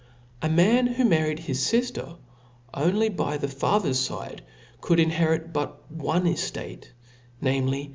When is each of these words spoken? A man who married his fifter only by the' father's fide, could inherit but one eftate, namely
A 0.41 0.49
man 0.49 0.87
who 0.87 1.05
married 1.05 1.37
his 1.37 1.69
fifter 1.69 2.15
only 2.73 3.07
by 3.07 3.37
the' 3.37 3.47
father's 3.47 4.07
fide, 4.07 4.41
could 4.81 4.99
inherit 4.99 5.53
but 5.53 5.79
one 5.91 6.23
eftate, 6.23 6.85
namely 7.39 7.89